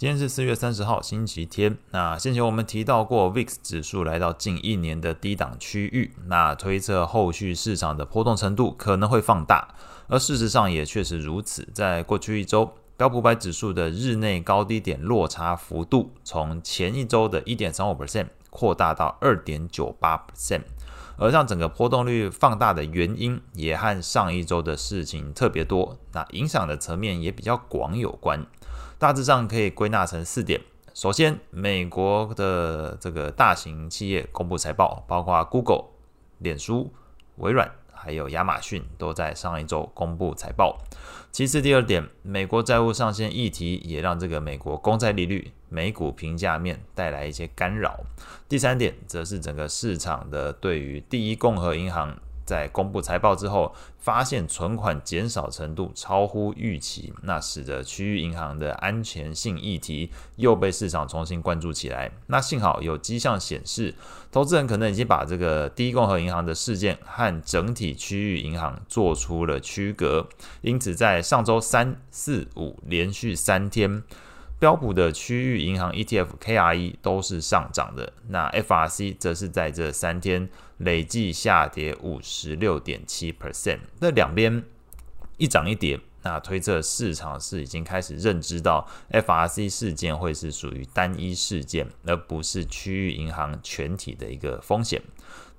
[0.00, 1.76] 今天是四月三十号，星期天。
[1.90, 9.74] 那先前我们提到过，VIX 指数来到近一年的低档区域，那推测后续市场的波动程度可能会放大。
[10.08, 20.62] 而事实上也确实如此，在过去一周，标普百指数的日内高低点落差幅度，从前一周的一点三五 percent 扩大到二点九八 percent。
[21.18, 28.46] 而让整个波动率放大的原因，也和上一周的事情特别多，那影响的层面也比较广有关。
[29.00, 30.60] 大致上可以归纳成四点。
[30.92, 35.86] 首先，美国的这个大型企业公布财报，包括 Google、
[36.36, 36.92] 脸书、
[37.36, 40.76] 微软，还有亚马逊，都在上一周公布财报。
[41.32, 48.00] 其次，第二点，美国债务上限议题也让这个美国公债利率、美股评价面带来一些干扰。
[48.50, 52.18] 第三点，则是整个市场的对于第一共和银行。
[52.50, 62.10] 在公布财报之后，发现存款减少程度超乎预期，那使得区域银行的安全性议题又被市场重新关注起来。
[62.26, 63.94] 那幸好有迹象显示，
[64.32, 70.26] 投资人可能已经把这个第一共和银行的事件和整体区域银行做出了区隔，
[70.62, 74.02] 因此在上周三、四、五连续三天，
[74.60, 80.48] 标普的区域银行 ETF KRE 都是上涨的，那 FRC 则是在这三天。
[80.80, 84.64] 累计下跌五十六点七 percent，那两边
[85.36, 95.02] 一涨一跌，那推测市场是已经开始认知到 FRC 事件会是属于单一事件，而不是区域银行全体的一个风险。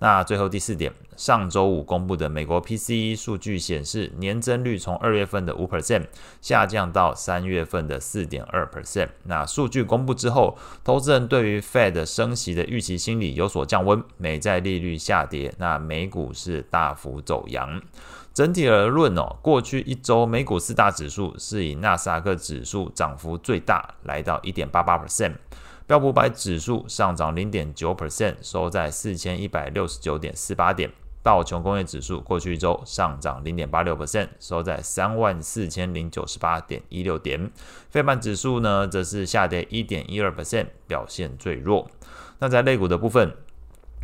[0.00, 6.06] 那最后第四点，上周五公布的美国 PCE 数据显示，年增率从二月份的五 percent
[6.40, 9.10] 下降到三月份的四点二 percent。
[9.24, 17.82] 那数据公布之后，投资人对于 Fed 升息的预期心理有所降温，美债利率下跌，那美股是大幅走扬。
[18.32, 25.34] 整体而论哦，过去一周美股四大指数是以纳斯达克指数涨幅最大，来到一点八八 percent。
[25.90, 30.88] 标普百指数上涨零点九 percent，收在四千一百六十九点四八点。
[31.20, 37.50] 道琼工业指数过去一周上涨零点八六 percent，收在三万四千零九十八点一六点。
[37.90, 41.90] 费半指数呢，则是下跌一点一二 percent，表现最弱。
[42.38, 43.34] 那在类股的部分，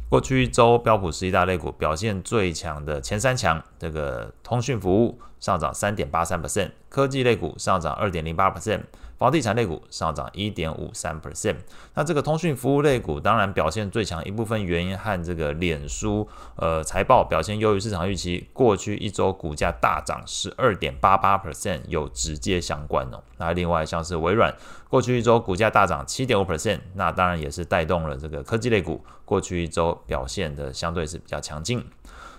[0.08, 8.80] 过去一周标普十一大类股表现最强的前三强，这个通讯服务上涨三点八三 percent，科技类股上涨二点零八 percent。
[9.16, 11.54] 房地产类股上涨一点五三 percent，
[11.94, 23.22] 那这个通讯服务类股当然表现最强，一部分原因和这个脸书呃财报表现优于市场预期，过去一周股价大涨十二点八八 percent 有直接相关哦。
[23.38, 24.52] 那另外像是微软，
[24.90, 31.82] 过去一周股价大涨七点五 percent，那当然也是带动了这个科技类股过去一周表现的相对是比较强劲。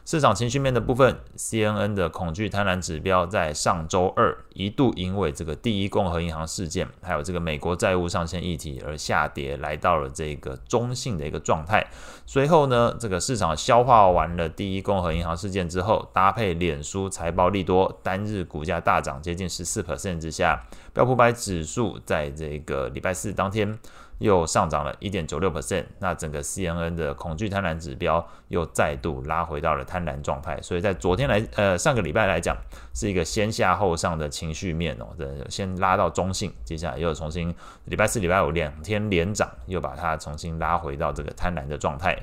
[0.08, 11.86] 市场情绪面的部分，CNN 的恐惧贪婪指标在上周二一度因为这个第一共和银行事件，还有这个美国债务上限议题而下跌，来到了这个中性的一个状态。
[12.26, 23.78] 随后呢，这个市场消化完了第一共和银行事件之后，搭配脸书财报利多，单日股价大涨接近十四 percent 之下，标普百指数在这个礼拜四当天。
[24.20, 32.58] 又上涨了一点九六 percent，那整个 CNN 的恐惧贪婪指标又再度拉回到了贪婪状态，所以在昨天来，呃，上个礼拜来讲
[32.94, 35.08] 是一个先下后上的情绪面哦，
[35.50, 37.54] 先拉到中性，接下来又重新
[37.86, 42.18] 礼拜四、礼拜五两天连涨，又把它重新拉回到这个贪婪的状态。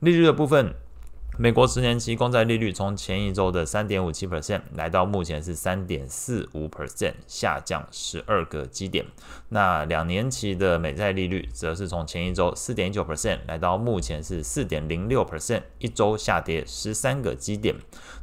[0.00, 0.74] 利率的部分。
[1.36, 9.04] 美国十年期公债利率从前一周的三点五七 percent 来到目前是三点四五 percent，下降十二个基点。
[9.48, 17.74] 那两年期的美债利率则是从前一周四点九 percent 来到目前是四点零六 percent，一周下跌十三个基点。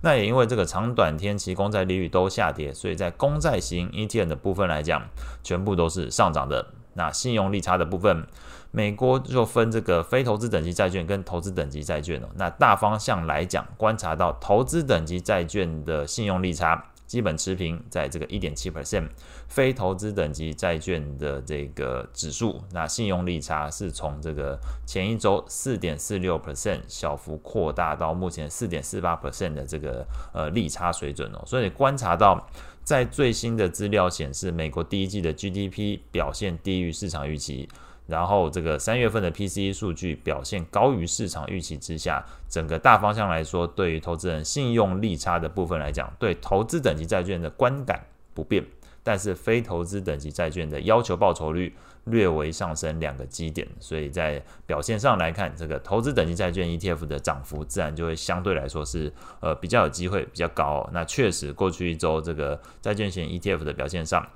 [0.03, 5.09] 那也因为这个长短天期公债利率都下跌，所以在公债型 ETN 的部分来讲，
[5.44, 6.66] 全部都是上涨的。
[6.94, 8.25] 那信用利差的部分。
[8.74, 12.28] 美国就分这个非投资等级债券跟投资等级债券哦。
[12.35, 19.09] 那大方向来讲，观察到投资等级债券的信用利差基本持平，在这个一点七 percent。
[19.49, 31.44] 非投资等级债券的这个指数，那信用利差是从这个前一周四点四六 percent 小幅扩大到目前四点四八 percent 的这个呃利差水准哦。
[31.45, 32.47] 所以观察到，
[32.81, 37.68] 在最新的资料显示，美国第一季的 GDP 表现低于市场预期。
[38.12, 48.62] 然后，这个三月份的 PCE 数据表现高于市场预期之下，整个大方向来说，对于投资人信用利差的部分来讲，对投资等级债券的观感不变，
[49.02, 51.74] 但是非投资等级债券的要求报酬率
[52.04, 59.10] 略微上升两个基点，所以在表现上来看，这个投资等级债券 ETF 的涨幅自然就会相对来说是
[59.40, 60.90] 呃比较有机会比较高。
[60.92, 64.28] 那确实，过去一周这个债券型 ETF 的表现上。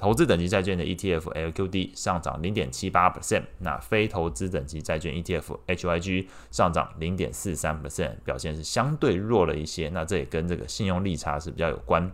[0.00, 9.90] 投资等级债券的 ETF LQD 上涨零点七八 percent，那非投资等级债券 ETF HYG 上涨零点四三 percent，表现是相对弱了一些。
[9.90, 12.10] 那这也跟这个信用利差是比较有关。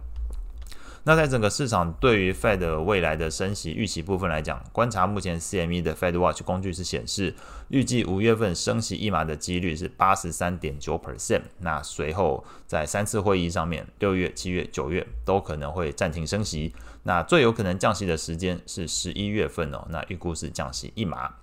[1.08, 7.32] 那在整个市场对于 Fed 未来的升息预期部分来讲，观察目前 CME 的 Fed Watch 工具是显示，
[7.68, 11.42] 预计五月份升息一码的几率是八十三点九 percent。
[11.60, 16.74] 那随后在三次会议上面，六月、七月、九月都可能会暂停升息。
[17.04, 19.86] 那最有可能降息的时间是十一月份哦。
[19.90, 21.36] 那预估是降息一码。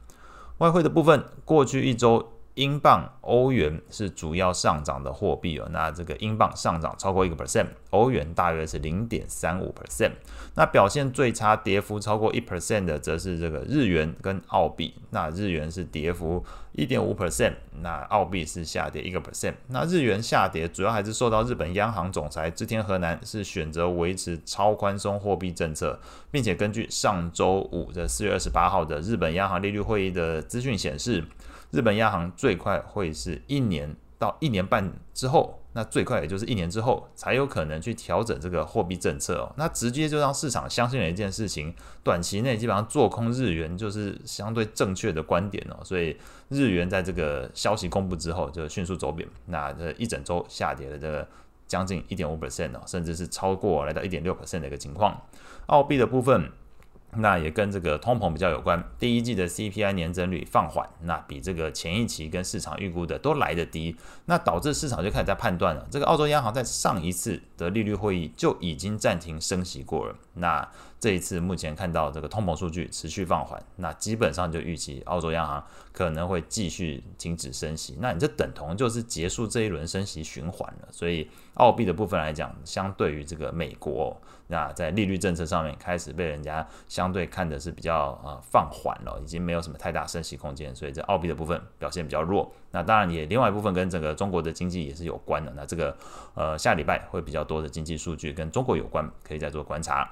[0.57, 2.33] 外汇的部分，过去一周。
[2.55, 5.67] 英镑、欧元是主要上涨的货币哦。
[5.71, 10.11] 那这个英镑上涨超过一个 percent，欧元大约是零点三五 percent。
[10.55, 14.93] 那表现最差、跌幅超过一 percent 的，则是这个日元跟澳币。
[15.09, 19.55] 那日元是跌幅一点五 percent，那澳币是下跌一个 percent。
[19.69, 31.23] 那日元下跌主要还是受到日本央行总裁植田和男是选择维持超宽松货币政策，并且根据上周五的四月二十八号的日本央行利率会议的资讯显示。
[31.73, 39.51] 日本央行最快会是一年到一年半之后，那最快也就是一年之后才有可能去调整这个货币政策哦。
[39.57, 41.73] 那直接就让市场相信了一件事情，
[42.03, 45.79] 短期内基本上做空日元就是相对正确的观点哦。
[45.83, 46.15] 所以
[46.49, 51.27] 日元在这个消息公布之后就迅速走贬，那这一整周下跌了这个
[51.67, 55.19] 将近一点五 percent 哦，甚至是超过来到一点六 percent 的一个情况。
[55.65, 56.51] 澳币的部分。
[57.17, 58.83] 那也跟这个通膨比较有关。
[58.99, 63.95] 第一季的 CPI 年增率放缓，那比这个前一期跟市场预估的都来得低，
[64.25, 70.15] 那导致市场就开始在判断了，这个澳洲央行在上一次的利率会议就已经暂停升息过了。
[70.35, 70.67] 那
[71.03, 75.61] 这一次目前看到这个通膨数据持续放缓，那基本上就预期澳洲央行
[75.91, 77.97] 可能会继续停止升息。
[77.99, 80.87] 那你这等同就是结束这一轮升息循环了。
[80.91, 84.15] 所以澳币的部分来讲，相对于这个美国，
[84.47, 90.73] 那在利率政策上面开始被人家相对看的是比较呃放缓了，已经没有什么太大升息空间。
[90.73, 92.49] 所以这澳币的部分表现比较弱。
[92.71, 95.51] 那当然也另外一部分跟整个中国的经济也是有关的。
[95.53, 95.93] 那这个
[96.33, 100.09] 呃下礼拜会比较多的经济数据跟中国有关，可以再做观察。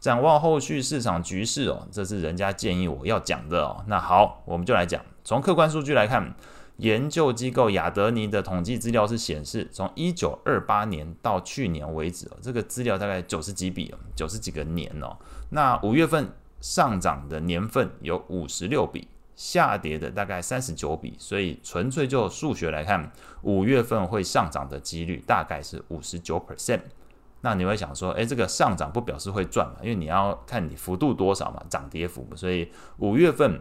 [0.00, 3.84] 展望后续市场局势哦，这是人家建议我要讲的哦。
[3.88, 5.04] 那好，我们就来讲。
[5.24, 6.34] 从客观数据来看，
[6.76, 15.16] 研究机构亚德尼的统计资料是显示，从一九二八年到去年为止哦，这个资料大概九十几笔，九十几个年哦。
[15.50, 16.30] 那五月份
[16.60, 21.16] 上涨的年份有五十六笔，下跌的大概三十九笔。
[21.18, 23.10] 所以纯粹就数学来看，
[23.42, 26.82] 五月份会上涨的几率大概是五十九 percent。
[27.40, 29.76] 那你会想说，诶，这个上涨不表示会赚嘛？
[29.82, 32.28] 因为你要看你幅度多少嘛，涨跌幅。
[32.34, 32.68] 所以
[32.98, 33.60] 五月份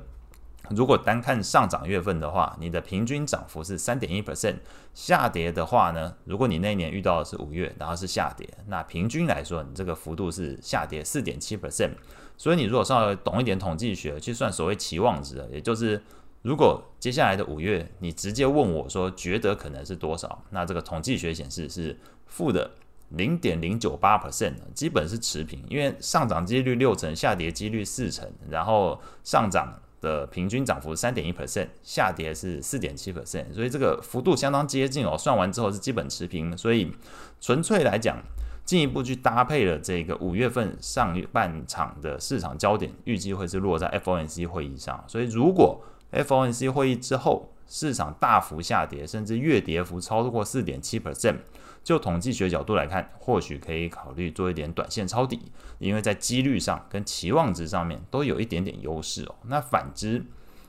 [0.71, 4.55] 如果单看上涨月份的话，你的平均涨幅是三点一 percent。
[4.93, 11.91] 下跌的话呢，如果你那一年遇到的是五月，然后是下跌，那平均来说，你这个幅度是下跌四点七 percent。
[12.35, 16.01] 所以你如果稍微懂一点统计学，去算所谓期望值，也就是
[16.41, 22.71] 如果接下来的五月你直接问我说觉得可能是多少，那这个统计学显示是负的。
[23.09, 35.17] 零点零九八 percent 基本是持平，因为上涨几率六成，下跌几率四成，然后上涨的平均涨幅三点一 percent，下跌是四点七 percent，所以这个幅度相当接近哦。
[35.17, 36.91] 算完之后是基本持平，所以
[37.39, 38.21] 纯粹来讲，
[38.65, 45.03] 进一步去搭配了这个五月份上半场的市场焦点，预计会是落在 FOMC 会议上。
[45.07, 45.81] 所以如果
[46.11, 51.37] FOMC 会议之后市场大幅下跌，甚至月跌幅超过四点七 percent。
[51.83, 55.39] 就统计学角度来看，或许可以考虑做一点短线抄底，
[55.79, 59.35] 因为在几率上跟期望值上面都有一点点优势哦。
[59.43, 60.25] 那反之，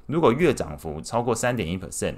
[0.07, 2.17] 如果月涨幅超过三点一 percent，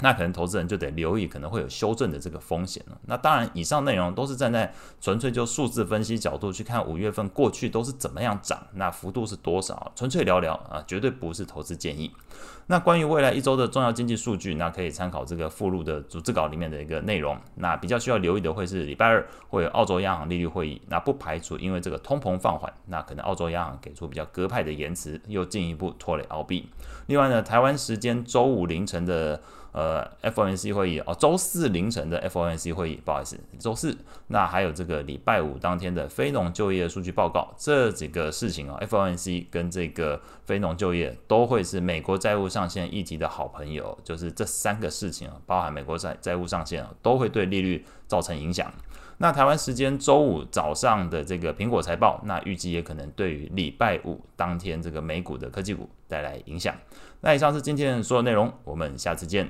[0.00, 2.98] 那可能投资人就得留意可能会有修正的这个风险了。
[3.06, 12.10] 那当然，以上内容都是站在纯粹就数字分析角度去看五月份过去都是怎么样涨，那幅度是多少，纯粹聊聊啊，绝对不是投资建议。
[12.72, 17.36] 那关于未来一周的重要经济数据，那可以参考这个附录的组织稿里面的一个内容。
[17.56, 26.66] 那比较需要留意的会是礼拜二会有澳洲央行利率会议，那不排除因为这个通膨放缓，那可能澳洲央行给出比较鸽派的言辞，又进一步拖累澳币。
[27.08, 29.38] 另外呢，台湾时间周五凌晨的。
[29.72, 33.96] 呃，FOMC 会议哦，周四凌晨的 FOMC 会议，不好意思，周四。
[34.26, 48.72] 那还有这个礼拜五当天的非农就业数据报告，这几个事情啊，FOMC 跟这个非农就业都会是美国债务上上限议题的好朋友，就是这三个事情啊，包含美国债债务上限啊，都会对利率造成影响。
[49.18, 56.72] 那台湾时间周五早上的这个苹果财报，那预计也可能对于礼拜五当天这个美股的科技股带来影响。
[57.20, 59.48] 那以上是今天所有内容，我们下次见。